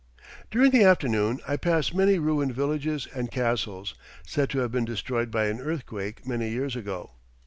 During 0.49 0.71
the 0.71 0.83
afternoon 0.83 1.41
I 1.47 1.57
pass 1.57 1.93
many 1.93 2.17
ruined 2.17 2.55
villages 2.55 3.07
and 3.13 3.29
castles, 3.29 3.93
said 4.25 4.49
to 4.49 4.57
have 4.57 4.71
been 4.71 4.83
destroyed 4.83 5.29
by 5.29 5.45
an 5.45 5.61
earthquake 5.61 6.25
many 6.25 6.49
years 6.49 6.75
ago. 6.75 7.11